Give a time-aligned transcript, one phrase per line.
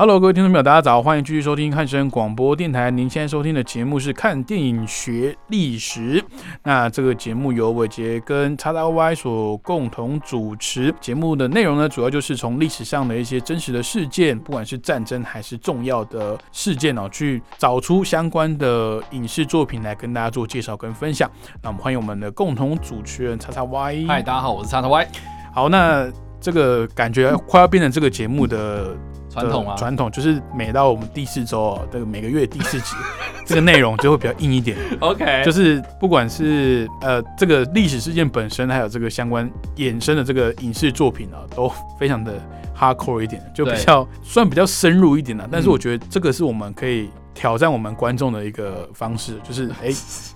[0.00, 2.90] Hello，各位听众朋友，大家早，欢迎继续收听汉声广播电台。
[2.90, 6.18] 您现在收听的节目是《看电影学历史》。
[6.62, 10.90] 那这个节目由伟杰跟叉叉 Y 所共同主持。
[11.02, 21.30] 节目的内容呢，主要就是从历史上的一些真实的事件，不管是战争还是重要的事件哦，去找出相关的影视作品来跟大家做介绍跟分享。
[21.62, 24.06] 那我们欢迎我们的共同主持人叉叉 Y。
[24.08, 25.06] 嗨，大家好，我是叉叉 Y。
[25.52, 28.96] 好，那这个感觉快要变成这个节目的。
[29.30, 32.96] 传统啊，传统就是每到我们第四周哦，这个每个月第四集，
[33.46, 34.76] 这个内容就会比较硬一点。
[35.00, 42.34] OK，就是不管是呃这个历史事件本身，还有这个相关衍生的这个影视作品啊，都非常的
[42.76, 45.48] hardcore 一点，就比较算比较深入一点的。
[45.50, 47.08] 但是我觉得这个是我们可以。
[47.34, 49.90] 挑战我们观众的一个方式，就是 哎，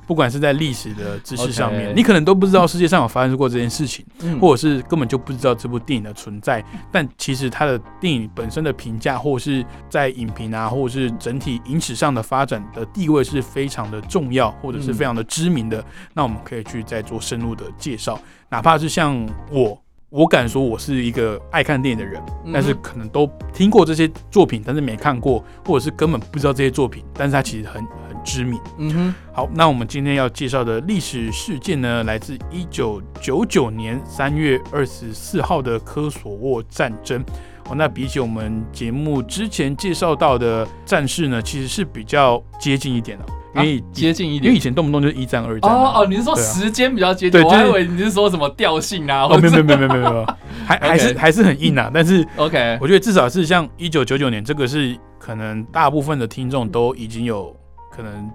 [0.06, 4.04] 不管是在历史的知识上面，你可能都不知道世界上有发生过这件事情，
[4.40, 6.64] 或者是根本就不知道这部电影的存在。
[6.90, 15.84] 但其实它的电影本身的评价，或者是在影评啊，或者是整体影史上的发展的地位是非常的重要，或者是非常的知名的。
[16.12, 19.83] 那我们可以去再做深入的介绍，哪怕是像我。
[20.14, 28.60] 我敢说，我是一个爱看电影的人，但是可能都听过这些作品，但是没看过，或者是根本不知道这些作品，但是它其实很很知名。
[28.78, 37.20] 嗯哼，好，那我们今天要介绍的历史事件呢，来自一九九九年三月二十四号的科索沃战争。
[37.68, 43.24] 哦，那比起我们节目之前介绍到的战事呢，其实是比较接近一点的。
[43.56, 45.70] 因为接近一点，因为以前动不动就是一战、二战。
[45.70, 47.40] 哦哦，你是说时间比较接近？
[47.42, 49.24] 我还以为你是说什么调性啊？
[49.24, 50.26] 哦，没有没有没有没有没有，
[50.66, 51.90] 还还是还是很硬啊。
[51.92, 57.54] 但是 OK，我觉得至少是像一九九九年，这个是可能大部分的听众都已经有
[57.92, 58.30] 可能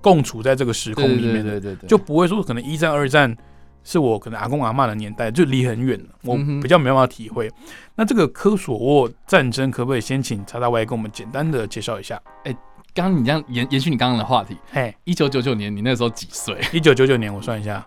[0.00, 3.36] 共处在这个时空里面的，对对对，就不会说可能一战、二战
[3.84, 7.48] 是我可能阿公阿妈的年代，就离很远了，我比较没办法体会。
[7.94, 12.20] 那这个科索沃战争，可不可以先请查大外跟我们简单的介绍一下？
[12.44, 12.56] 哎。
[12.94, 16.56] 刚刚你这样延延续你刚刚的话题，嘿，一九九九年你那时候几岁？
[16.72, 17.84] 一九九九年我算一下，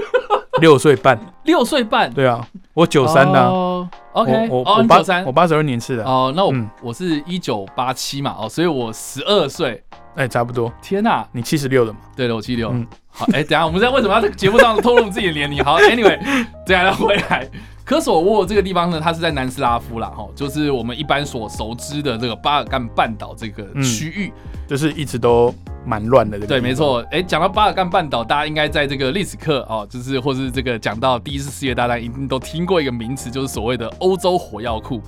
[0.60, 1.18] 六岁半。
[1.44, 2.12] 六岁半？
[2.12, 3.88] 对啊，我九三的。
[4.12, 6.04] OK，我我八三，我八十二年次的。
[6.04, 9.82] 哦，那我我是一九八七嘛，哦，所以我十二岁，
[10.14, 10.72] 哎，差不多。
[10.80, 11.98] 天哪，你七十六的嘛？
[12.16, 12.70] 对的，我七六。
[12.70, 15.62] 嗯，好，哎，等下我们在为什么要在节目上透露自己的年龄？
[15.64, 16.18] 好，Anyway，
[16.64, 17.48] 等下再回来。
[17.84, 24.32] 科索沃这个地方呢，它是在南斯拉夫啦，哈，就是我们一般所熟知的这个巴尔干半岛这个区域，
[24.66, 26.38] 就是一直都蛮乱的。
[26.38, 27.04] 对，没错。
[27.10, 34.98] 哎，讲到巴尔干半岛，大家应该在这个历史课哦，就是或是这个讲到第一次世界大战，一定都听过一个名词，就是所谓的欧洲火药库。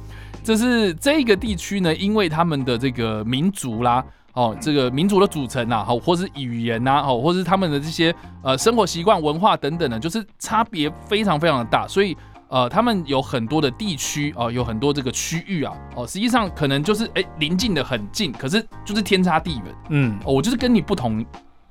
[0.44, 4.04] 这是这个地区呢，因为他们的这个民族啦，
[4.34, 12.14] 哦，这个民族的组成啊，好，或是语言呐，哦，或是他们的这些呃生活习惯、文化等等的，就是差别非常非常的大，所以。
[12.48, 19.74] 呃，他们有很多的地区哦，有很多这个区域啊，哦，实际上可能就是哎，临近的很近，可是就是天差地远。
[19.88, 21.24] 嗯，我就是跟你不同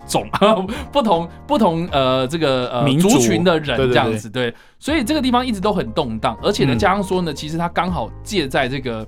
[0.05, 0.27] 种、
[0.91, 3.07] 不同不同呃这个呃族。
[3.17, 9.07] 群的人这样子，对，所以这个地方一直都很动荡，而且呢，加上说呢，其实它刚好借在这个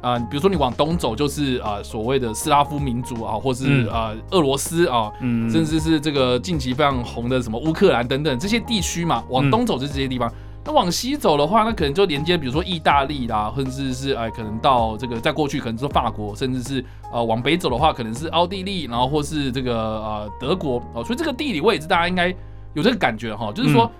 [0.00, 10.32] 啊，比如说你往东走就是啊所谓的斯拉夫民族啊，或是啊俄罗斯啊，嗯，甚至是这个近期非常红的什么乌克兰等等这些地区嘛，往东走就是这些地方。
[10.68, 21.02] 那往西走的话，那可能就连接，比如说意大利啦，甚至是哎，可能到这个在过去可能是法国，甚至是呃往北走的话，可能是奥地利，然后或是这个呃德国哦。
[21.02, 22.28] 所以这个地理位置大家应该
[22.74, 23.90] 有这个感觉哈，就是说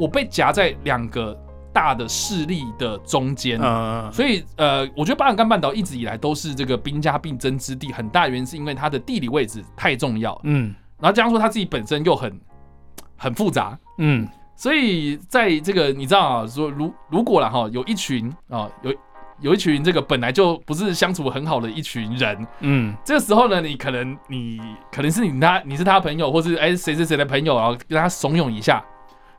[0.00, 1.32] 我被夹在两个
[1.72, 3.60] 大的势力的中间。
[3.62, 4.12] 嗯。
[4.12, 10.36] 所以呃，我觉得巴尔干半岛一直以来都是这个兵家必争之地，很大原因是因为它的地理位置太重要。
[10.42, 10.74] 嗯。
[10.98, 12.36] 然后加上说它自己本身又很
[13.16, 13.78] 很复杂。
[13.98, 14.26] 嗯。
[14.56, 18.92] 所以在这个你知道啊，说如如果了哈，有一群啊，有
[19.40, 24.58] 有一群这个本来就不是相处很好的一群人，嗯，这个时候呢，你可能你
[24.90, 28.82] 可能是你他你是他朋友，或是哎谁谁谁的朋友，然后跟他怂恿一下，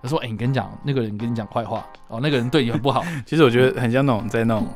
[0.03, 3.03] 他说哎，你跟你讲那个人跟你讲坏话哦，那个人对你很不好。
[3.25, 4.67] 其实我觉得很像那种在那种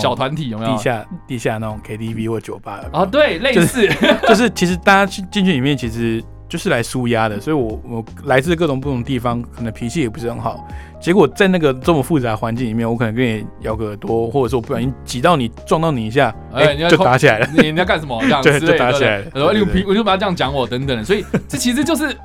[0.00, 3.04] 小团体有没有地下地下那种 KTV 或酒吧啊？
[3.04, 3.86] 对，类似
[4.26, 6.24] 就是其实大家进进去里面其实。
[6.48, 10.66] 就是来舒压的，所以我我来自各种不同地方，可能脾气也不是很好。
[11.00, 17.48] 结果在那个这么复杂环境里面，我可能跟你咬个耳朵，或者说不小心挤到你，撞到你一下，哎，就打起来了。
[17.54, 18.18] 你你要干什么？
[18.22, 19.26] 这样 对，就打起来了。
[19.34, 22.16] 然后你我就把他这样讲我等等，所以这其实就是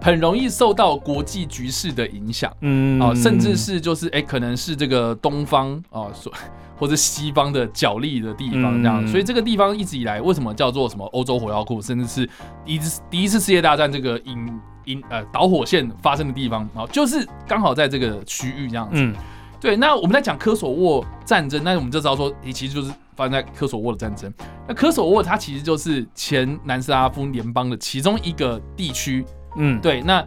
[0.00, 6.32] 很容易受到国际局势的影响，嗯啊，甚至是就是哎，可能是这个东方啊所。
[6.80, 12.26] 或者西方的角力的地方，这样，所以这个地方一直以来为什么叫做什么欧洲火药库，甚至是
[12.64, 19.12] 第一次第一次世界大战这个引引呃导火线发生的地方啊，就是刚好在这个区域这样子。
[19.60, 24.32] 对，那我们在讲科索沃战争，那我们就知道说，其实就是发生在科索沃的战争。
[24.66, 29.22] 那科索沃它其实就是前南斯拉夫联邦的其中一个地区。
[29.56, 30.24] 嗯，对，那。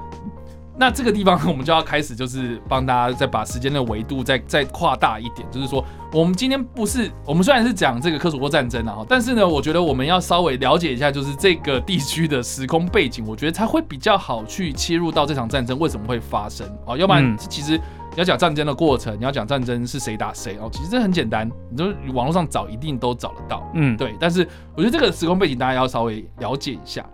[0.76, 5.48] 那这个地方，我们就要开始，就是帮大家再把时间的维度再再扩大一点。
[5.52, 16.98] 就是说，我们今天不是，我们虽然是讲这个科索沃战争啊，但是呢，我觉得我们要稍微了解一下，就是这个地区的时空背景，我觉得才会比较好去切入到这场战争为什么会发生哦。
[16.98, 23.70] 要不然，其实你要讲战争的过程，你要讲战争是谁打谁哦，其实这很简单，你就网络上找一定都找得到。
[23.76, 24.16] 嗯，对。
[24.20, 24.42] 但是
[24.76, 27.06] 我觉得这个时空背景大家要稍微了解一下。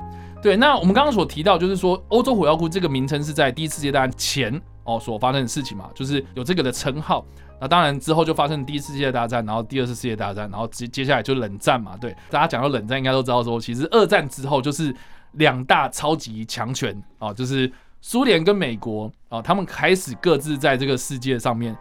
[0.41, 7.25] 对，那我们刚刚所提到，就是说欧洲火药库这个名称是在第一次世界大战前哦所发生的事情嘛，就是有这个的称号。
[7.59, 11.97] 那当然之后就发生第一次世界大战，然后第二次世界大战，然后接接下来就冷战嘛。
[11.97, 14.95] 对，大家讲到冷战，应该都知道说，其实二战之后就是
[15.33, 17.69] 两大超级强权啊，就是
[17.99, 21.77] 苏联跟美国啊，他们开始各自在这个世界上面。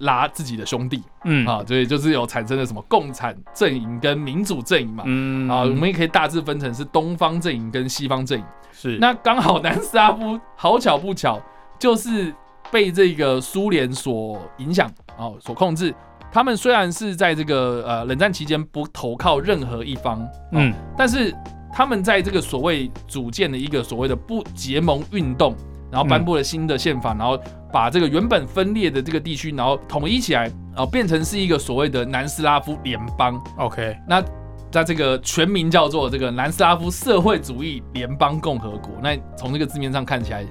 [0.00, 8.44] 拉自己的兄弟，嗯啊，所以就是有产生了什么共产阵营跟民主阵营嘛，嗯啊，我们也可以大致分成是东方阵营跟西方阵营。
[8.72, 11.40] 是，那刚好南斯拉夫好巧不巧，
[11.78, 12.32] 就是
[12.70, 15.94] 被这个苏联所影响啊，所控制。
[16.32, 21.34] 他们虽然是在这个呃冷战期间不投靠任何一方，嗯，但是
[21.72, 25.54] 他们在这个所谓组建的一个所谓的不结盟运动。
[25.90, 27.40] 然后颁布了新的宪法，然后
[27.72, 30.44] 把这个原本分裂的这个地区，然后统一起来，
[30.74, 33.40] 然后变成是一个所谓的南斯拉夫联邦。
[33.58, 34.22] OK，那
[34.70, 38.92] 在这个全名叫做这个南斯拉夫社会主义联邦共和国。
[39.02, 40.44] 那从这个字面上看起来，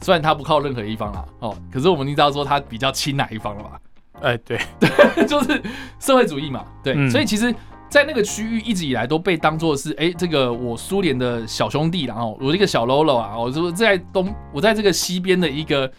[0.00, 3.80] 虽然它不靠任何一方啦，哦，可是我们知道说它比较亲哪一方了吧？
[4.22, 4.90] 哎，对对，
[5.28, 5.62] 就是
[5.98, 6.64] 社会主义嘛。
[6.82, 7.54] 对，所以其实。
[7.88, 15.90] 在那个区域一直以来都被当做是哎，这个我苏联的小兄弟，然后我这个小喽啰啊，我说在东，我在这个西边的一个，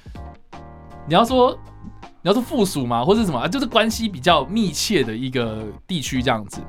[1.08, 1.58] 你要说
[2.22, 6.60] 你要说附属嘛，或者什么，就是关系比较密切的一个地区这样子。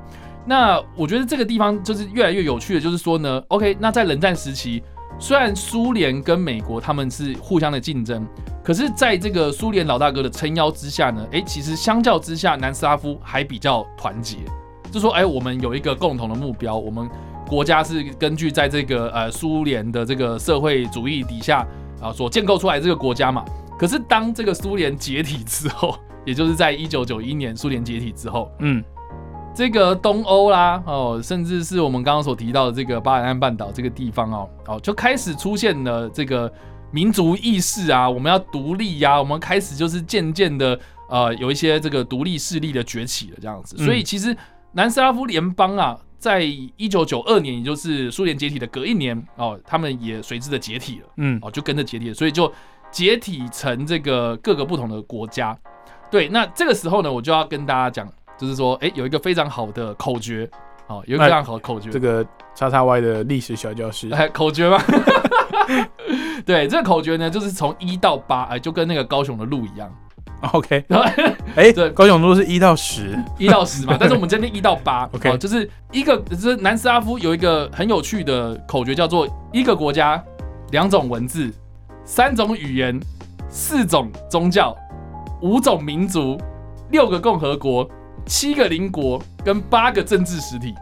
[0.45, 4.81] 那我觉得这个地方就是越来越有趣的，就是说呢，OK，那在冷战时期，
[5.19, 8.25] 虽然苏联跟美国他们是互相的竞争，
[8.63, 14.37] 可是在这个苏联老大哥的撑腰之下呢，哎，其实相较之下，南斯拉夫还比较团结。
[14.91, 17.09] 就说，哎，我们有一个共同的目标，我们
[17.47, 21.65] 国家是根据在这个呃苏联的这个社会主义底下
[22.01, 23.43] 啊所建构出来这个国家嘛。
[23.77, 28.83] 可是当这个苏联解体之后，也就是在一九九一年苏联解体之后，嗯，
[29.55, 36.51] 这个东欧啦，哦，甚至是我们刚刚所提到的这个巴尔干半岛这个地方哦，哦，就开始出现了这个
[36.91, 44.35] 民族意识啊，我们要独立呀，我们开始就是渐渐的呃有一些这个独立势力的崛起了这样子，所以其实。
[44.71, 52.51] 南斯拉夫联邦啊，在一九九二年，也就是苏联解体的隔一年哦，他们也随之的解体了，嗯，哦，就跟着解体了，所以就
[52.91, 55.57] 解体成这个各个不同的国家。
[56.11, 58.07] 对，那这个时候呢，我就要跟大家讲，
[58.37, 60.49] 就是说，哎，有一个非常好的口诀，
[60.87, 64.77] 哦，有一个非常好的口诀，这个叉叉 Y 的历史小教师，哎， 口诀吗？
[66.45, 69.91] 对，这个口诀呢，就是从一到八，哎，就跟那个高雄的路一样。
[70.53, 71.05] OK， 然后
[71.55, 80.23] 哎， 对，高雄路是一到十，一到十嘛，但是我们这边一到八， OK，就是一个，就是南斯拉夫有一个很有趣的口诀，叫做一个国家，
[80.71, 81.51] 两种文字，
[82.05, 82.97] 三种语言，
[83.49, 84.75] 四种宗教，
[85.41, 86.39] 五种民族，
[86.89, 87.87] 六个共和国，
[88.25, 90.73] 七个邻国，跟八个政治实体。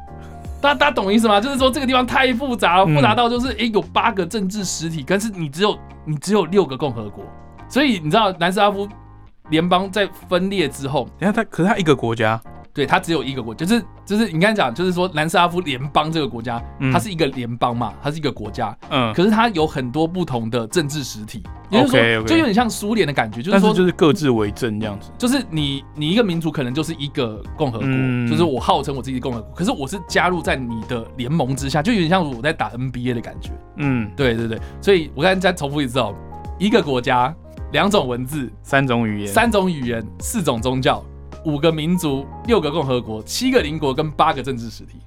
[0.62, 1.42] 大家大家懂意思吗？
[1.42, 7.24] 就是说这个地方太复杂了，复杂到就是哎有八个政治实体，但是你只有你只有六个共和国，
[7.68, 8.88] 所以你知道南斯拉夫。
[9.50, 12.39] 联邦在分裂之后，你看它，可是它一个国家，
[12.74, 16.62] 对，它只有一个国，就是就是你刚才讲，就是说南斯拉夫联邦这个国家，
[16.92, 27.88] 它是一个联邦嘛，它是一个国家，嗯，可是它有很多不同的政治实体，也就是说，就有点像苏联的感觉，就是说，就是各自为政这样子，就是你你一个民族可能就是一个共和国，
[28.30, 36.13] 就是我号称我自己共和国，可是我是加入在你的联盟之下，就有点像我在打 NBA 的感觉，嗯，对对对，所以我刚才再重复一次哦，
[36.60, 37.34] 一个国家。
[37.72, 41.04] 两种文字，三种语言，三种语言，四种宗教，
[41.46, 45.00] 五个民族，六个共和国，七个邻国跟八个政治实体。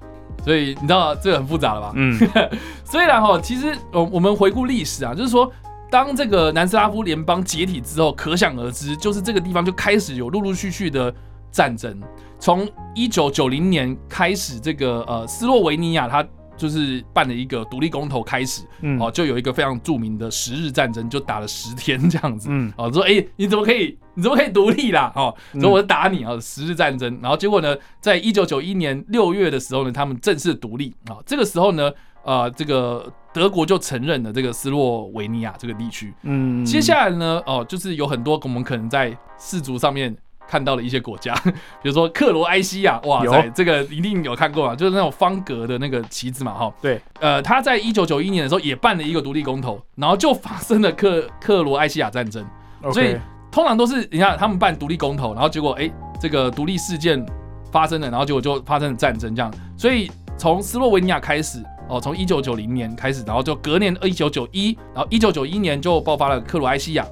[0.43, 1.93] 所以你知道这个很复杂了吧？
[1.95, 2.17] 嗯，
[2.83, 5.51] 虽然哈，其实我我们回顾历史啊，就是说，
[5.89, 11.13] 当这个南斯拉夫联邦解体之后，可想而知，就是这个地方就开始有陆陆续续的
[11.51, 11.99] 战争。
[12.39, 16.25] 从一九九零年开始，这个呃斯洛维尼亚它
[16.61, 22.49] 就是办了一个独立公投开始，嗯哦，就有一个非常著名的十日战争，就打了十天这样子。
[22.51, 25.11] 嗯哦，说哎、你怎么可以，你怎么可以独立啦？
[25.15, 27.17] 哦，嗯所以我就打你啊，十日战争。
[27.19, 31.17] 然后结果呢，在一九九一年六月的时候呢，他们正式独立啊。
[31.25, 31.91] 这个时候呢，
[32.23, 36.13] 呃，这个德国就承认了这个斯洛维尼亚这个地区。
[36.21, 40.15] 嗯，接下来呢，哦，就是有很多我们可能在世足上面
[40.51, 41.33] 看到了一些国家，
[41.81, 46.73] 比如说克罗埃西亚，哇塞，这个一定有看过啊，就是那种方格的那个旗子嘛，哈。
[46.81, 52.45] 对，呃，他在一九九一年的时候也办了一个独立公投，然后就发生了克克罗埃西亚战争。
[52.91, 53.15] 所以
[53.49, 55.89] 通常都是你看他们办独立公投，然后结果哎、
[56.19, 57.25] 这个独立事件
[57.71, 59.49] 发生了，然后结果就发生了战争这样。
[59.77, 67.05] 所以从斯洛文尼亚开始，哦，从一九九零年开始，然后就隔年一九九一，然后一九九一年就爆发了克罗埃西亚，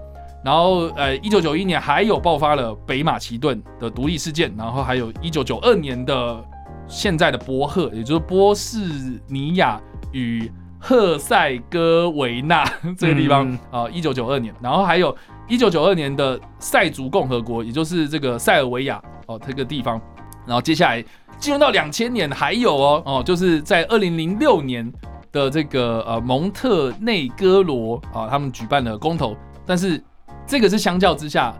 [0.43, 6.43] 然后呃一九九一年还有爆发了北马其顿的独立事件，然后还有一九九二年的
[6.87, 8.79] 现在的波赫，也就是波士
[9.27, 9.81] 尼亚
[10.11, 12.63] 与赫塞哥维纳
[12.97, 13.59] 这个地方嗯。
[13.69, 15.15] 啊，一九九二年，然后还有
[15.47, 20.01] 一九九二年的塞族共和国，也就是这个塞尔维亚哦这个地方，
[20.47, 21.03] 然后接下来
[21.37, 24.89] 进入到两千年，还有哦哦，就是在二零零六年
[25.31, 30.01] 的这个呃蒙特内哥罗啊，他们举办了公投，但是
[30.49, 31.53] 这个是相较之下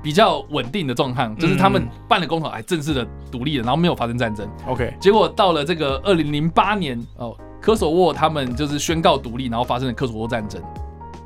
[0.00, 4.48] 比较稳定的状况，就是他们嗯办了公投，还正式的独立了，然后没有发生战争。
[4.68, 10.62] OK，结果到了这个二零零八年哦，科索沃他们就是宣告独立，然后发生了科索沃战争。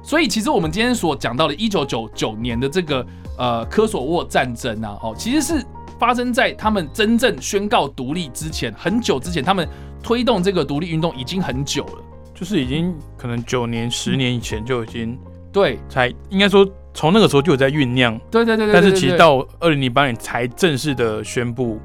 [0.02, 5.62] 所以其实我们今天所讲到的一九九九年的这个呃科索沃战争啊，哦，其实是
[5.98, 9.68] 发生在他们真正宣告独立之前，很久之前，他们
[10.02, 11.98] 推动这个独立运动已经很久了。
[12.34, 15.18] 就是已经可能九年、十年以前就已经
[15.50, 21.78] 对才应该说从那个时候就有在酝酿，对对对对，但是其实到二零零八年才正式的宣布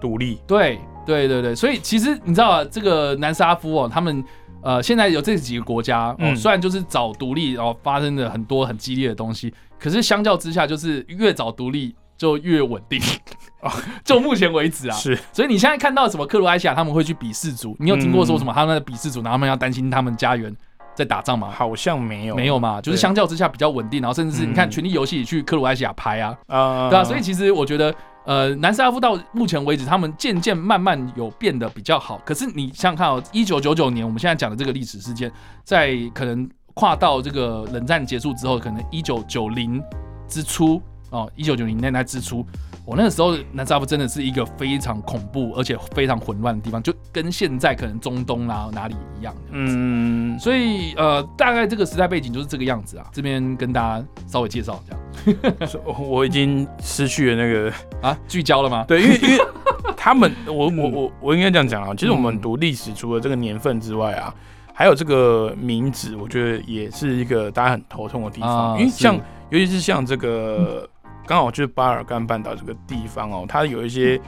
[0.00, 0.38] 独立。
[0.46, 4.24] 对对对对，所以其实你知道啊，这个南斯拉夫哦，他们
[4.62, 6.36] 呃现在有这几个国家哦，嗯。
[6.36, 13.00] 虽然就是早独立，然后发生了很多很激烈的东西，可是相较之下，就是越早独立就越稳定。
[13.60, 13.72] 哦。
[14.04, 20.54] 就目前为止啊，是，所以你现在看到什么克罗埃西亚他们会去比世足，你有听过说什么他们的比世足，然后他们要担心他们家园
[20.94, 21.50] 在打仗吗？
[21.50, 32.20] 好像没有，没有嘛，就是相较之下比较稳定，然后甚至是你看嗯《权力游戏》去克罗埃西亚拍啊，啊，对啊，所以其实我觉得，呃，南斯拉夫到目前为止，他们渐渐慢慢有变得比较好。
[32.24, 35.30] 可是你想想看哦，一九九九年我们现在讲的这个历史事件，
[35.64, 39.82] 在可能跨到这个冷战结束之后，可能一九九零
[40.28, 42.44] 之初哦，一九九零年代之初，
[42.84, 49.34] 我、那个时候南斯拉夫真的是一个非常恐怖而且非常混乱的地方，就跟现在可能中东啦、哪里一样。
[49.50, 53.06] 嗯，所以呃，大概这个时代背景就是这个样子啊。
[53.12, 57.72] 这边跟大家稍微介绍一下 我已经失去了那个
[58.02, 58.84] 啊，聚焦了吗？
[58.86, 59.44] 对，因为因为
[59.96, 61.94] 他们，我我我我应该这样讲啊。
[61.96, 64.34] 其实我们嗯读历史，除了这个年份之外啊，
[64.74, 68.72] 还有这个名字，我觉得也是一个大家很头痛的地方。
[68.72, 69.16] 啊因为像，
[69.48, 70.86] 尤其是像这个，
[71.26, 74.20] 刚好就是巴尔干半岛这个地方哦，它有一些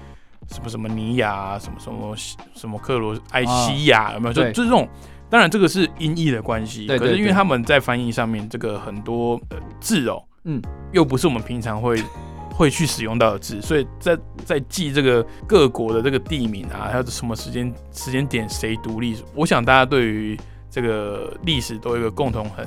[0.48, 2.16] 什么什么尼亚啊，什么什么
[2.54, 4.32] 什么克罗埃西亚，有没有？
[4.32, 4.88] 就就这种。
[5.28, 10.62] 当然，这个是音译的关系，可是因为他们在翻译上面，这个很多呃字哦，嗯，
[10.92, 12.00] 又不是我们平常会
[12.54, 20.38] 会去使用到的字，所以在在记这个各国的这个地名啊，还有什么时间时间点谁独立，我想大家对于
[20.70, 22.64] 这个历史都有一个共同很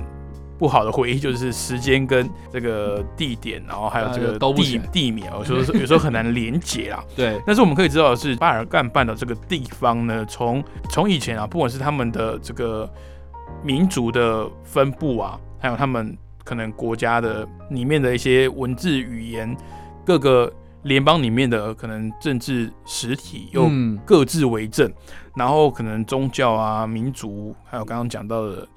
[0.60, 7.01] 不好的回忆，就是时间跟这个地点，然后还有这呃个地地名，有时候 有时候很难连结啊。
[7.16, 12.88] 对，但是我们可以知道的是，巴尔干半岛这个地方呢，从从以前啊，不管是他们的这个
[13.63, 19.56] 民族的分布啊，还有他们可能国家的里面的一些文字语言，
[20.06, 20.51] 各个
[20.84, 24.92] 联邦里面的可能政治实体又嗯，各自为政，
[25.36, 28.68] 然后可能宗教啊、民族，还有刚刚讲到的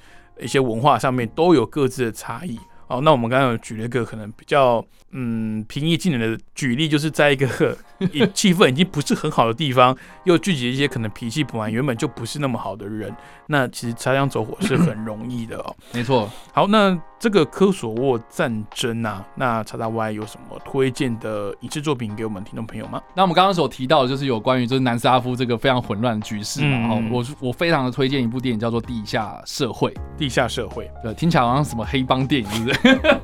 [0.40, 2.58] 一些文化上面都有各自的差异。
[2.88, 7.46] 哦，那我们刚刚有举了一个可能比较嗯平易近人的举例，就是在一个
[8.12, 13.10] 一气氛已经不是很好的地方，又聚集一些可能脾气本来原本就不是那么好的人，
[13.46, 15.74] 那其实擦枪走火是很容易的哦。
[15.94, 23.00] 没错，好，那这个科索沃战争啊，那叉叉 Y 有什么推荐的影视作品给我们听众朋友吗？
[23.14, 33.20] 那我们刚刚所提到的就是有关于就是南斯拉夫这个非常混乱的局势嘛，然后嗯我我非常的推荐一部电影叫做《地下社会》，地下社会，对，听起来好像什么黑帮电影，是不是？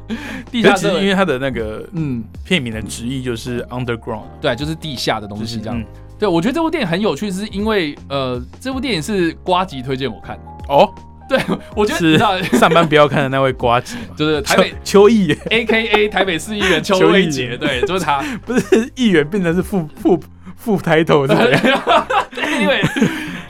[0.49, 5.76] 地下社会，为它的那个嗯，片名的直译就是 underground，对，就是地下的东西这样。
[5.76, 5.85] 嗯
[6.21, 10.43] 对，我觉得这部电影很有趣，是因为呃，这部电影是瓜吉推荐我看的。
[10.69, 10.88] 哦，
[11.28, 11.38] 对，
[11.75, 18.23] 我觉得是你知道， 上班不要看的那位瓜子， 就是台北邱邱毅 A K A 台北市议员邱邱毅威杰，对，就是他。
[18.44, 20.18] 不是议员变成是副副
[20.56, 22.61] 副 title 是不是？
[22.61, 22.82] 因为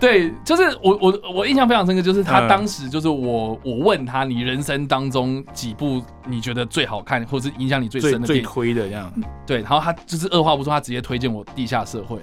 [0.00, 8.44] 对，就是我我我印象非常深刻，就是他嗯当时就是我我问他，你人生当中几部你觉得最好看，或是影响你最最最深的电影？
[8.44, 9.12] 推的这样，
[9.46, 12.16] 对，然后他就是二话不说，他直接推荐我《地下社会》。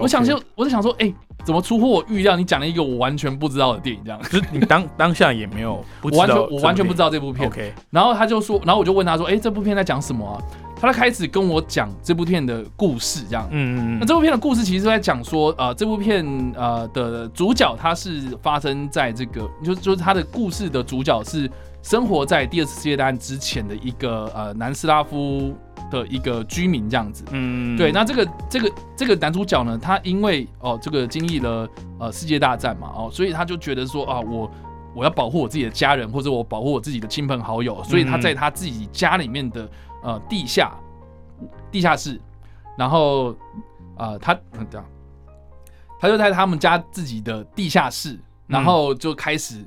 [0.00, 1.12] 我想就我在想说，哎、
[1.44, 2.36] 怎么出乎我预料？
[2.36, 7.48] 你讲了一个我完全不知道的电影，这样，就是你当当下也没有 不知我完全，我完全不知道这部片。
[7.48, 10.36] OK，然后他就说，然后我就问他说，哎、这部片在讲什么啊？
[10.80, 13.48] 他就开始跟我讲这部片的故事，这样。
[13.50, 16.24] 嗯嗯那这部片的故事其实是在讲说，呃，这部片
[16.54, 21.50] 呃的主角他是发生在这个，就就是他的故事的主角是
[21.88, 25.56] 生活在第二次世界大战之前的一个呃南斯拉夫
[25.90, 27.24] 的一个居民这样子。
[27.30, 31.66] 嗯对，那这个这个这个男主角呢，他因为哦这个经历了
[31.98, 34.50] 呃世界大战嘛，哦，所以他就觉得说啊，我
[34.94, 39.66] 我要保护我自己的家人，或者我保护我自己的亲朋好友，所以他在他自己家里面的
[40.02, 40.70] 呃地下
[41.70, 42.20] 地下室，
[42.76, 43.34] 然后
[43.96, 44.86] 呃他嗯这样，
[45.98, 49.66] 他就在他们家自己的地下室，然后就开始。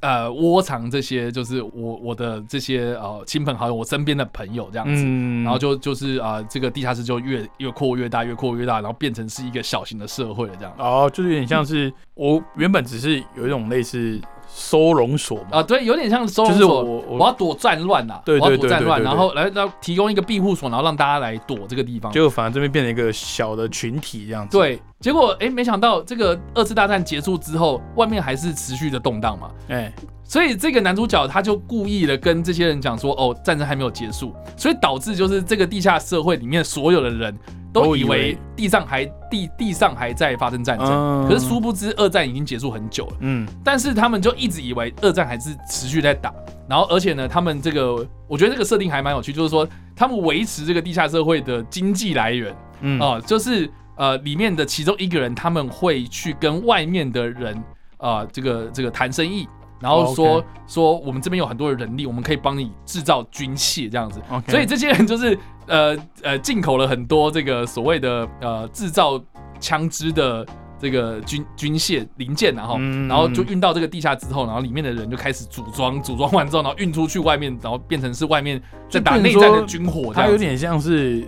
[0.00, 10.74] 呃，窝藏这些就是我我的这些呃亲朋好友，我身边的朋友这样子，嗯然后就就是啊、呃这个地下室就越越扩越大，越扩越大，然后变成是一个小型的社会了这样。
[10.78, 14.20] 哦，就是有点像是我原本只是有一种类似
[14.56, 16.84] 收容所嘛，啊，对，有点像收容就是所。
[16.84, 22.12] 我要躲战乱呐，对对我要躲战乱，然后来要提供一个庇护所，然后让大家来躲这个地方。
[22.12, 29.50] 结果反而这边变成一个小的群体这样子。，对，结果哎，没想到这个二次大战结束之后，外面还是持续的动荡嘛。
[29.68, 29.92] 哎，
[30.22, 37.36] 所以这个男主角他就故意的跟这些人讲说，哦，战争还没有结束，所以导致就是这个地下社会里面所有的人
[37.74, 41.28] 都都以为地上还地地上还在发生战争，嗯。
[41.28, 43.46] 可是殊不知二战已经结束很久了，嗯。
[43.64, 46.32] 但是他们就一直以为二战还是持续在打，
[46.68, 52.56] 然后而且呢，他们这个我觉得这个设定还蛮有趣，就是说他们维持这个地下社会的经济来源。
[52.80, 53.00] 嗯。
[53.00, 57.60] 哦、就是呃里面的其中一个人他们会去跟外面的人
[57.98, 59.48] 啊、这个这个谈生意。
[59.80, 64.18] 然后说、说我们这边有很多的人力，我们可以帮你制造军械这样子。
[64.30, 69.20] ，OK，所以这些人就是呃呃进口了很多这个所谓的呃制造
[69.60, 70.46] 枪支的
[70.78, 80.12] 这个军军械零件，然后、嗯然后就运到这个地下之后，然后里面的人就开始组装，组装完之后，然后运出去外面，然后变成是外面在打内战的军火。
[80.12, 81.24] 它有点像是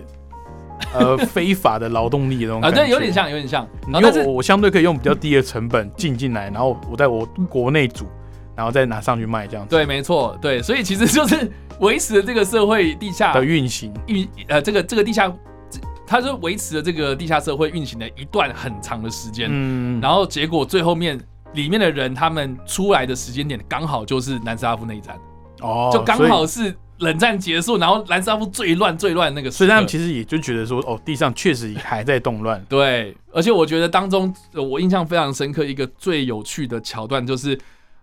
[0.93, 3.11] 呃 非法的劳动力的那种啊，对，有点。
[3.11, 3.67] 像，有点像。
[3.87, 8.05] 然后因但是我我相对可以用比较低的成本进进来，然后我在我国内煮，
[8.57, 13.93] 然后再拿上去卖这样子对，没错，对，所以其实就是维持了这个社会地下的运行。
[14.07, 15.31] 运呃这个这个地下，
[16.07, 19.47] 它是维持了这个地下社会运行的一段很长的时间。
[19.51, 21.19] 嗯，然后结果最后面
[21.53, 25.15] 里面的人他们出来的时间点刚好就是南斯拉夫内战，
[25.61, 29.57] 哦，就刚好是冷战结束，然后南斯拉夫最乱最乱那个时刻。
[29.57, 32.59] 所以他们其实也就觉得说，哦，地上确实还在动乱。
[32.67, 37.55] 对，而且我觉得当中呃我印象非常深刻一个最有趣的桥段就是，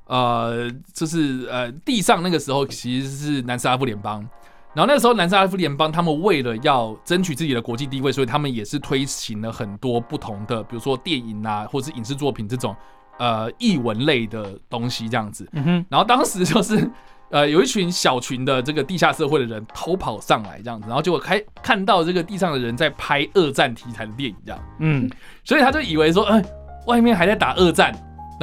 [0.07, 4.27] 呃，就是呃地上那个时候其实是南斯拉夫联邦。
[4.75, 12.75] 然后那个时候，南斯拉夫联邦他们为了要争取自己的国际地位，所以他们也是推行了很多不同的，比如说电影啊，或者是影视作品这种
[13.21, 15.49] 呃译文类的东西这样子。
[15.53, 16.91] 嗯哼，然后当时就是
[17.31, 25.09] 呃有一群小群的这个地下社会的人偷跑上来这样子，然后结果开看到这个地上的人在拍二战题材的电影这样，嗯，
[25.45, 26.45] 所以他就以为说，哎、
[26.89, 27.95] 外面还在打二战。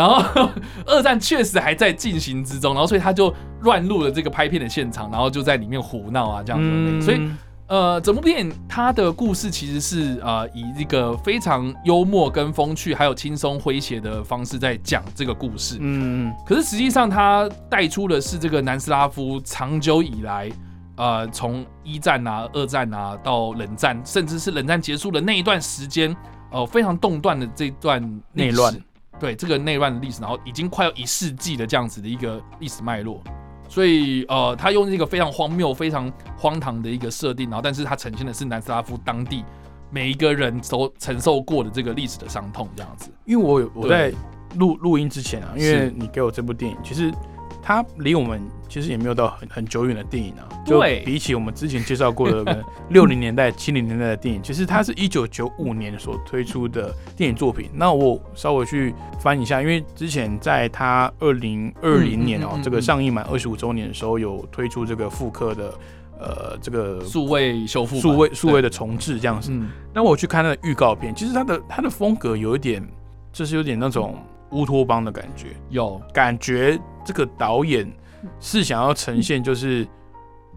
[0.02, 0.50] 然后
[0.88, 6.68] 二战确实还在进行之中，然后所以他就乱入了这个拍片的现场，然后就在里面胡闹啊这样子。
[6.72, 7.30] 嗯所以
[7.68, 15.78] 呃，整部片它的故事其实是呃以一个非常幽默跟风趣，还有轻松诙谐的方式在讲这个故事。
[15.80, 20.52] 嗯可是实际上，它带出的是这个南斯拉夫长久以来，
[20.98, 26.14] 呃，从一战啊、二战啊到冷战，甚至是冷战结束的那一段时间，
[26.52, 28.76] 呃，非常动乱的这段内乱，
[29.22, 33.22] 对这个内乱的历史，然后已经快要一世纪的这样子的一个历史脉络。
[33.70, 39.46] 所以，呃，他用这个非常荒谬、非常荒唐的一个设定，然后，但是他呈现的是南斯拉夫当地
[39.92, 43.12] 每一个人都承受过的这个历史的伤痛，这样子。
[43.26, 44.12] 因为我有我在
[44.56, 47.14] 录录音之前啊，因为你给我这部电影，其实
[47.62, 50.48] 它离我们其实也没有到很很久远的电影啊。
[50.66, 57.70] 就对比起我们之前介绍过的 六零年代、七零年代的电影，其实它是一九九五年所推出的电影作品。
[57.74, 65.74] 那我稍微去翻一下，因为之前在它二零二零年哦、嗯嗯嗯嗯这个上映满二十五周年的时候，有推出这个复刻的
[66.20, 69.52] 呃这个数位修复，数位数位，的重置这样子。
[69.52, 72.88] 嗯，那我去看那个预告片，其实它的它的风格有一点，
[73.34, 74.18] 就是有点那种
[74.52, 77.92] 乌托邦的感觉，有，感觉这个导演
[78.40, 79.88] 是想要呈现，就是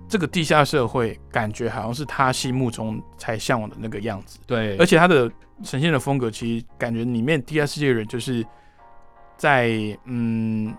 [0.09, 5.31] 这个地下社会，感觉好像是他心目中才向往的那个样子，对，而且他的
[5.63, 8.45] 呈现的风格，其实感觉里面地下世界的人就是
[9.37, 9.71] 在
[10.05, 10.75] 嗯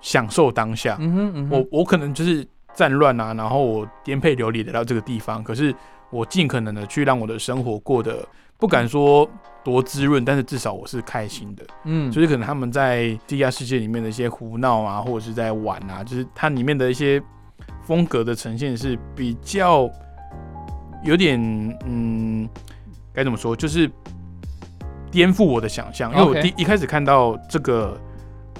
[0.00, 5.74] 享受当下，嗯哼嗯哼，我我可能就是战乱啊，然后我颠沛流离来到这个地方，可是
[6.10, 8.26] 我尽可能的去让我的生活过得
[8.62, 9.28] 不敢说
[9.64, 11.64] 多滋润，但是至少我是开心的。
[11.82, 17.20] 嗯，就是可能他们在地下世界里面的一些胡闹啊，或者是在玩啊，就是它里面的一些
[17.82, 19.90] 风格的呈现是比较
[21.02, 21.36] 有点
[21.86, 22.48] 嗯，
[23.12, 23.90] 该怎么说，就是
[25.10, 28.00] 颠覆我的想象，因为我第一开始看到这个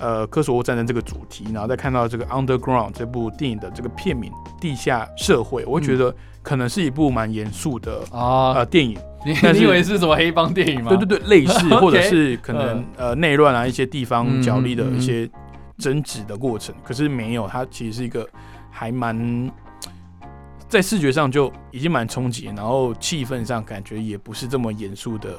[0.00, 8.98] 呃科索沃战争这个主题，然后再看到这个 Underground 这部电影的这个片名《地下社会》，我会觉得可能是一部蛮严肃的啊，呃电影。
[9.24, 10.88] 你以为是什么黑帮电影吗？
[10.88, 15.30] 对对对，类似 或者是可能呃内乱啊一些地方角力的一些
[15.78, 18.28] 争执的过程，可是没有，它其实是一个
[18.68, 19.48] 还蛮
[20.68, 25.38] 在视觉上就已经蛮冲击，然后气氛上感觉也不是这么严肃的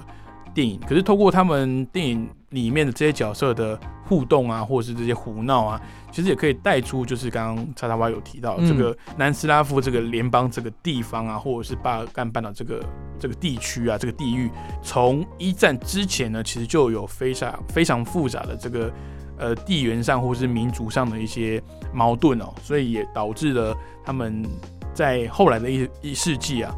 [0.53, 8.67] 电影，可是透过他们电影里面的这些角色的互动啊，或者是这些胡闹啊，其实也可以带出就是刚刚叉叉蛙有提到、嗯。
[8.67, 12.83] 这个南斯拉夫这个联邦这个地方啊，或者是巴尔干半岛这个
[13.19, 18.93] 这个地区啊，这个地域，从一战之前呢，其实就有非常非常复杂的这个
[19.37, 21.61] 呃地缘上或是民族上的一些
[21.91, 24.45] 矛盾哦，所以也导致了他们
[24.93, 26.75] 在后来的一一世纪啊，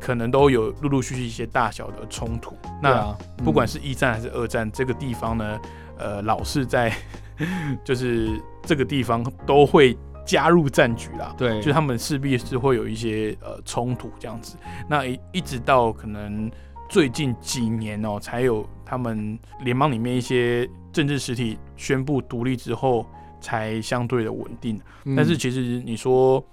[0.00, 2.56] 可能都有陆陆续续一些大小的冲突。
[2.82, 5.60] 那不管是一战还是二战，这个地方呢，
[5.98, 6.92] 呃，老是在
[7.84, 11.34] 就是这个地方都会加入战局啦。
[11.36, 14.56] 对，就他们势必是会有一些呃冲突这样子。
[14.88, 16.50] 那一一直到可能
[16.88, 23.06] 最近几年哦、才有他们联邦里面一些政治实体宣布独立之后，
[23.40, 24.80] 才相对的稳定。
[25.04, 26.44] 嗯但是其实你说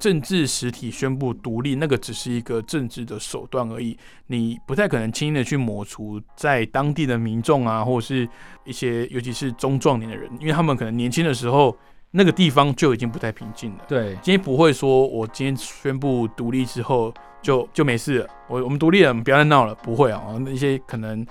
[0.00, 3.96] 政治实体宣布独立，那个只是一个政治的手段而已，
[4.28, 8.26] 你不太可能轻易的去抹除在当地的民众啊，或者是
[8.64, 11.76] 一些尤其是中壮年的人，因为他们可能年轻的时候
[12.10, 13.84] 那个地方就已经不太平静了。
[13.86, 21.24] 对，今天不会说我今天宣布独立之后就就没事了，我我们独立了，不要再闹了，不会啊，那些可能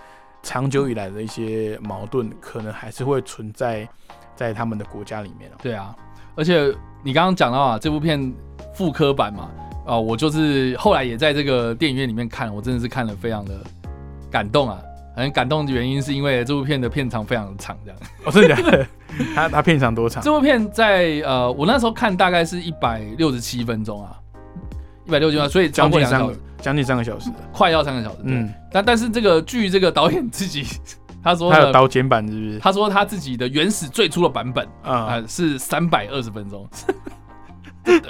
[0.44, 3.90] 长久以来的一些矛盾，可能还是会存在
[4.36, 5.56] 在他们的国家里面哦。
[5.62, 5.96] 对啊，
[6.36, 8.34] 而且你刚刚讲到啊，这部片
[8.80, 9.50] 复刻版嘛，
[9.86, 13.60] 啊、我就是后来也在这个电影院里面看，我真的是看了非常的
[14.32, 14.80] 感动啊。
[15.18, 18.00] 很感动的原因是因为这部片的片长非常的长，这样。
[18.24, 18.88] 哦，是的假的？
[19.36, 20.24] 他他片长多长？
[20.24, 24.18] 这部片在呃，我那时候看大概是一百六十七分钟啊，
[25.06, 27.30] 一百六十七分钟，所以将近三个将近三个小时。
[27.52, 28.20] 快要三个小时。
[28.24, 30.64] 嗯，嗯，但但是这个据这个导演自己
[31.22, 32.60] 他说的，他有刀剪版是不是？
[32.60, 36.66] 他说他自己的原始最初的版本啊、啊是三百二十分钟，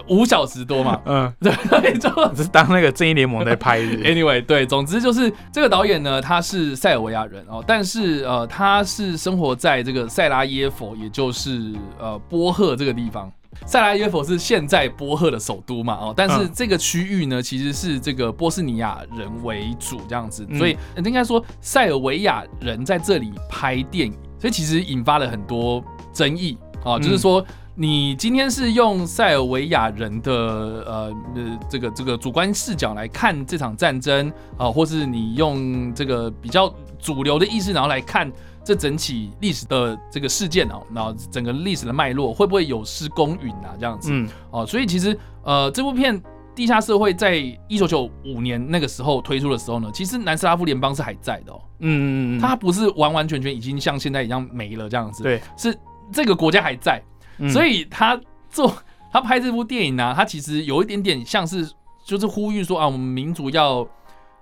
[0.08, 1.00] 五小时多嘛。
[1.06, 3.86] 嗯，对，就这 是当那个正义联盟在拍的。
[3.86, 13.32] Anyway，对，总之就是这个导演呢，他是塞尔维亚人哦，但是呃，他是生活在这个塞拉耶佛，也就是呃波赫这个地方。
[13.66, 27.46] 塞拉耶佛是现在波赫的首都嘛，哦，但是嗯这个区域呢，其实是这个波斯尼亚人为主这样子，嗯所以呃应该说塞尔维亚人在这里拍电影，所以其实引发了很多争议哦，嗯就是说。
[27.82, 38.30] 你今天是用塞尔维亚人的呃呃这个这个主观视角来看这场战争啊、或是你用这个比较主流的意识，然后来看
[38.66, 43.72] 这整起历史的这个事件哦，然后整个历史的脉络会不会有失公允啊？
[43.80, 46.22] 这样子、嗯哦，所以其实呃这部片。
[46.56, 47.36] 地下社会在
[47.70, 55.74] 一九九五年那个时候推出的时候呢，其实南斯拉夫联邦是还在的哦，嗯嗯嗯，它不是完完全全已经像现在一样没了这样子，对，是
[56.12, 57.02] 这个国家还在，
[57.40, 57.50] 嗯。
[57.50, 58.74] 所以他做
[59.12, 61.68] 他拍这部电影呢、他其实有一点点像是
[62.06, 63.88] 就是呼吁说啊，我们民族要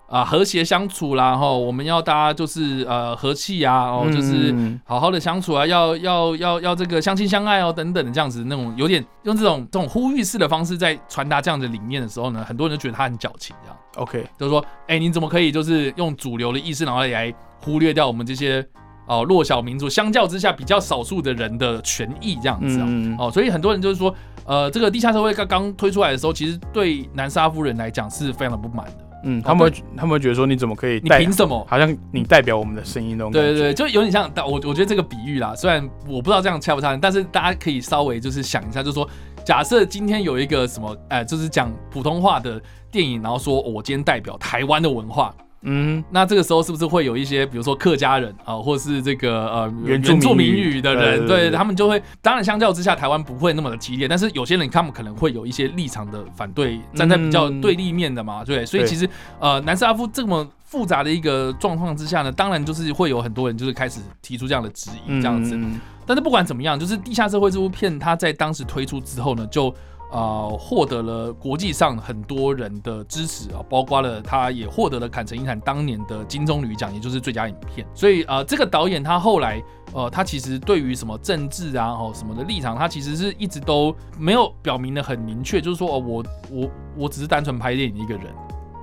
[0.08, 4.80] 啊和谐相处啦，哈，我们要大家就是呃和气啊，哦，就是嗯。
[4.86, 13.78] 好好的相处啊，要要要要这个相亲相爱哦，等等的这样子那种有点用这种这种呼吁式的方式在传达这样的理念的时候呢，很多人就觉得他很矫情，这样。
[13.96, 18.66] OK，就是说，哎、你怎么可以就是用主流的意识，然后来忽略掉我们这些
[19.08, 22.88] 哦弱小民族，相较之下比较少数的人的权益这样子啊。
[23.18, 24.14] 哦，所以很多人就是说，
[24.46, 28.94] 呃，这个地下社会刚刚推出来的时候，其实对南沙夫人来讲是非常的不满的。
[29.24, 31.02] 嗯，他们他们觉得说你怎么可以？
[31.04, 31.66] 你凭什么？
[31.68, 33.32] 好像你代表我们的声音那种。
[33.32, 39.10] 对对对，就有点像我我觉得这个比喻啦，虽然我不知道这样恰不恰当，但是大家可以稍微就是想一下，就是说，
[39.44, 45.34] 假设今天有一个什么，哎，就是讲普通话的电影，然后说我今天代表台湾的文化。
[45.70, 59.08] 嗯，那这个时候是不是会有一些，比如说客家人啊，或是这个呃原住民语的人，对他们就会，当然相较之下，台湾不会那么的激烈，但是有些人他们可能会有一些立场的反对，站在比较对立面的嘛，对，所以其实
[59.40, 65.60] 呃南斯拉夫这么复杂的一个状况之下呢，当然就是会有很多人就是开始提出这样的质疑这样子，
[66.06, 69.74] 但是不管怎么样，就是地下社会这部片它在当时推出之后呢，就。
[70.10, 77.86] 啊，获得了国际上很多人的支持啊，包括了他也获得了坎城影展当年的金棕榈奖，也就是最佳影片。
[77.94, 79.62] 所以呃，这个导演他后来
[79.94, 88.26] 呃，他其实对于什么政治啊哦什么的立场，他其实是一直都没有表明的很明确，就是说哦，我我我只是单纯拍电影一个人，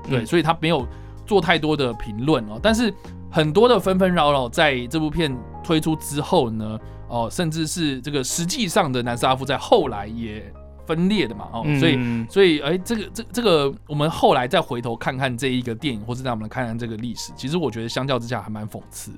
[0.09, 0.87] 对，所以他没有
[1.25, 2.61] 做太多的评论哦。
[2.63, 2.93] 但是
[3.31, 10.45] 很多的纷纷扰扰在这部片推出之后呢，哦，甚至是这个实际上的南斯拉夫在后来也。
[10.87, 19.11] 分裂的嘛，哦，所以所以哎，这个这这个，我们后来再回头看看这一个电影，或是让我们看看这个历史，其实我觉得相较之下还蛮讽刺。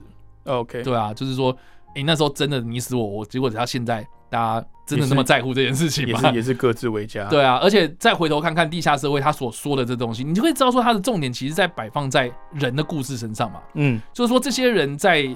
[0.44, 1.56] OK，对啊，就是说，
[1.94, 6.20] 哎，那时候真的你死我我，结果只要现在大家真的那么在乎这件事情吗？
[6.22, 7.28] 也是也是各自为家。
[7.28, 13.60] 对啊，而且再回头看看地下社会他所说的这东西，你就会知道说他的重点其实在摆放在人的故事身上嘛。
[13.74, 15.26] 嗯，就是说这些人在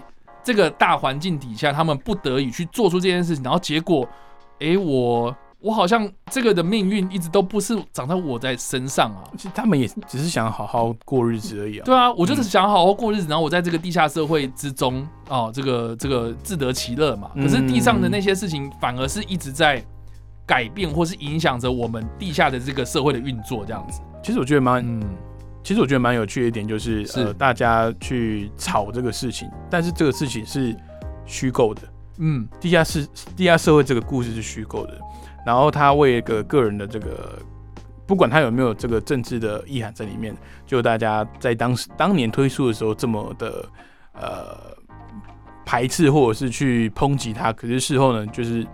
[0.44, 4.08] 这个大环境底下，他们不得已去做出这件事情，然后结果，
[4.60, 5.36] 哎，我。
[5.60, 11.84] 我好像这个的命运一直都不是长在我在身上啊，其实他们也只是想好好过日子而已啊。
[11.84, 17.30] 对啊，我就是想好好过日子，然后我在这个地下社会之中哦，这个这个自得其乐嘛。
[17.34, 19.84] 可是地上的那些事情反而是一直在
[20.46, 24.00] 改变或是影响着我们地下的这个社会的运作，这样子。
[24.22, 25.02] 其实我觉得蛮，嗯，
[25.62, 30.74] 其实我觉得蛮有趣的一点就是，呃，大家去吵这个事情，但是这个事情是
[31.26, 31.82] 虚构的，
[32.16, 34.98] 嗯，地下室地下社会这个故事是虚构的。
[35.44, 37.38] 然后他为一个个人的这个，
[38.06, 43.64] 不管他有没有这个政治的意涵在里面，就大家在当时当年推出的时候这么的
[44.12, 44.76] 呃
[45.64, 48.66] 排斥或者是去抨击他，可是事后呢，就是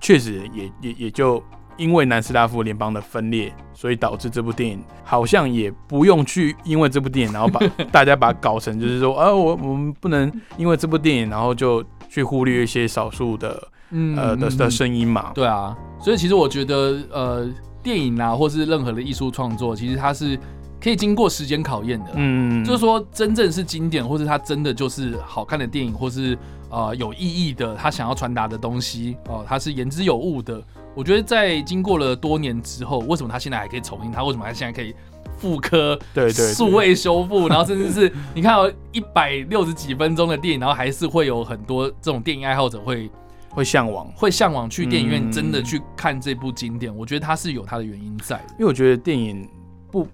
[0.00, 1.42] 确实也也也就
[1.78, 13.68] 因为南斯拉夫联邦的分裂，所以导致这部电影好像也不用去因为这部电影，然后把 大家把它搞成就是说啊，我我们不能因为这部电影，然后就去忽略一些少数的。
[13.96, 17.48] 嗯呃的的声音嘛，对啊，所以其实我觉得呃
[17.80, 20.36] 电影啊，或是任何的艺术创作，其实它是
[20.80, 22.10] 可以经过时间考验的。
[22.14, 26.36] 嗯，就是说真正是经典，或是它真的就是好看的电影，或是
[26.70, 30.60] 呃有意义的，他想要传达的东西哦，它是言之有物的。
[30.96, 34.10] 我觉得在经过了多年之后，为什么他现在还可以重映？
[34.10, 34.92] 他为什么他现在可以
[35.38, 35.96] 复刻？
[36.12, 38.58] 对对，数位修复，然后甚至是你看
[38.92, 43.10] 一百六十几分钟的电影，然后还是会有很多这种电影爱好者会。
[43.54, 46.94] 会向往，会向往去电影院真的去看这部经典。
[46.94, 49.48] 我觉得它是有它的原因在的，因为我觉得电影
[49.92, 50.06] 不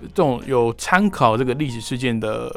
[0.00, 2.50] 这种有参考这个历史事件的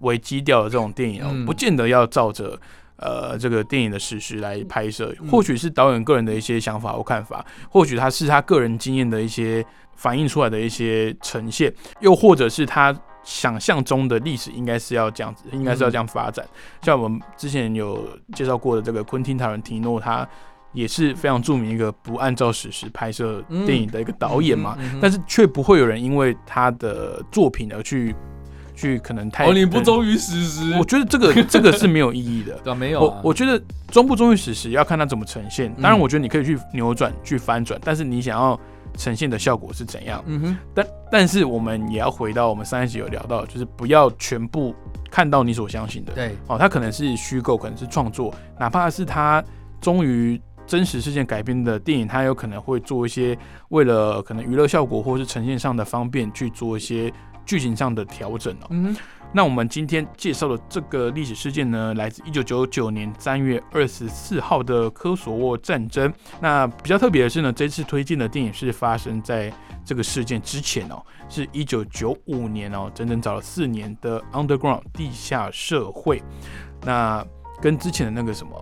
[0.00, 2.60] 为基调的这种电影，不见得要照着
[2.96, 5.14] 呃这个电影的史实来拍摄。
[5.30, 9.64] 或许是导演个人的一些想法或看法，或许他是他个人经验的一些
[9.94, 12.92] 反映出来的一些呈现，又或者是他。
[13.24, 16.46] 想象中的历史应该是要这样子，应该是要这样发展。
[16.82, 20.28] 像我们之前有介绍过的这个昆汀·塔伦提诺，他
[20.72, 24.76] 也是非常著名一个不按照史实拍摄电影的一个导演嘛。
[25.00, 28.14] 但是却不会有人因为他的作品而去
[28.74, 30.76] 去可能太你不忠于史实。
[30.78, 32.58] 我觉得这个 这个是没有意义的。
[32.62, 33.00] 对，没有。
[33.00, 33.58] 我我觉得
[33.88, 35.72] 忠不忠于史实要看他怎么呈现。
[35.74, 38.58] 当然，我觉得你可以去扭转、去翻转，但是你想要。
[38.96, 40.22] 呈现的效果是怎样？
[40.26, 44.74] 嗯哼，但但是我们也要回到我们上一集有聊到，就是不要全部
[45.10, 46.12] 看到你所相信的。
[46.12, 49.42] 对，哦，它可能是虚构，可能是创作，哪怕是它
[49.80, 53.36] 忠于真实事件改编的电影，它有可能会做一些
[53.68, 57.12] 为了可能娱乐效果或是呈现上的方便去做一些
[57.44, 58.66] 剧情上的调整哦。
[58.70, 58.96] 嗯。
[59.36, 66.12] 那我们今天介绍的这个历史事件呢，来自一九九九年三月二十四号的科索沃战争。
[66.40, 69.52] 那比较特别的是呢，这次推荐的电影是发生在
[69.84, 76.22] 这个事件之前哦，是一九九五年哦，整整找了四年的 Underground 地下社会。
[76.84, 77.26] 那
[77.60, 78.54] 跟之前的那个什么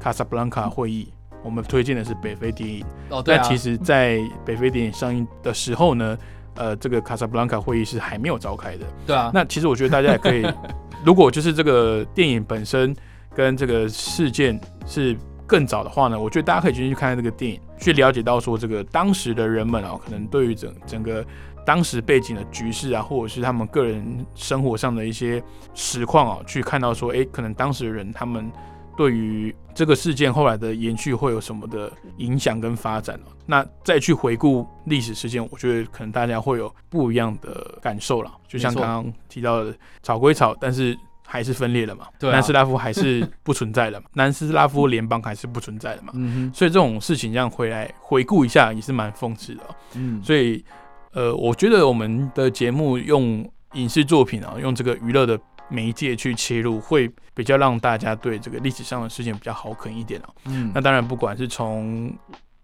[0.00, 1.12] 卡萨布兰卡会议，
[1.44, 3.22] 我们推荐的是北非电影哦。
[3.22, 3.42] 对啊。
[3.42, 6.16] 其实，在北非电影上映的时候呢。
[6.58, 8.84] 呃，这个卡萨布兰卡会议是还没有召开的。
[9.06, 10.46] 对啊，那其实我觉得大家也可以
[11.04, 12.94] 如果就是这个电影本身
[13.34, 15.16] 跟这个事件是
[15.46, 21.24] 更早的话呢，我觉得大家可以进去看看这个电影，去了解到说这个当时的人们啊，可能对于整整个
[21.64, 25.42] 当时背景的局势啊，或者是他们个人生活上的一些
[25.74, 28.50] 实况啊，去看到说，哎，可能当时的人他们。
[28.98, 38.32] 对于这个事件后来的延续会有什么的影响跟发展那再去回顾历史事件，我觉得可能大家会有不一样的感受了。
[38.48, 42.08] 就像刚刚提到的，吵归吵，但是还是分裂了嘛。
[42.18, 44.08] 对南斯拉夫还是不存在了嘛？
[44.14, 46.12] 南斯拉夫联邦还是不存在的嘛？
[46.16, 49.62] 嗯所以这种事情这样回来回顾一下，也是蛮讽刺的。
[49.94, 50.20] 嗯。
[50.24, 50.64] 所以，
[51.12, 55.38] 呃，我觉得我们的节目用影视作品啊，用这个娱乐的。
[55.68, 60.34] 媒介去切入，会比较让大家对这个历史上的事件比较好啃一点哦。
[60.44, 62.12] 嗯，那当然，不管是从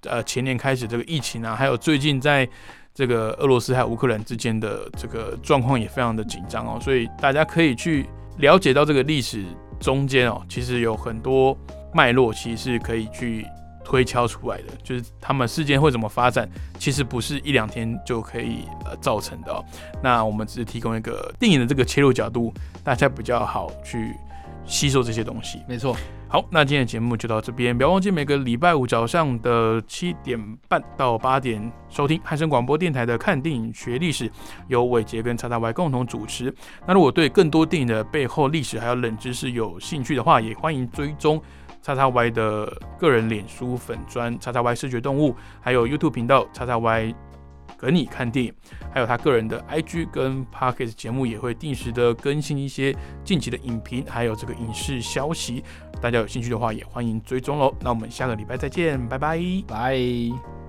[0.03, 2.49] 呃前年开始这个疫情啊，还有最近在
[2.95, 8.07] 这个俄罗斯还有乌克兰之间的这个状况也非常的紧张哦，所以大家可以去
[8.39, 9.45] 了解到这个历史
[9.81, 11.57] 中间哦，其实有很多
[11.93, 13.47] 脉络，其实是可以去。
[13.85, 19.65] 推敲出来的，就是他们事件会怎么发展，其实不是一两天就可以呃造成的。
[20.03, 24.15] 那我们只是提供一个电影的这个切入角度，大家比较好去
[24.67, 25.63] 吸收这些东西。
[25.69, 25.95] 没错。
[26.27, 34.29] 好，那今天的节目就到这边，不要忘记每个礼拜五早上的七点半到八点收听汉声广播电台的《看电影学历史》，
[34.67, 36.53] 由伟杰跟叉叉 Y 共同主持。
[36.89, 41.41] 那如果对更多电影的背后历史还有冷知识有兴趣的话，也欢迎追踪。
[41.85, 42.67] 叉叉 Y 的
[42.99, 47.15] 个人脸书粉砖，叉叉 Y 视觉动物，还有 YouTube 频道叉叉 Y
[47.77, 48.55] 跟你看电影，
[48.91, 55.63] 还有他个人的 IG 跟 Pocket 节目也会定时的更新一些近期的影评，还有这个影视消息。
[56.01, 57.75] 大家有兴趣的话，也欢迎追踪喽。
[57.81, 60.64] 那我们下个礼拜再见，拜拜，拜。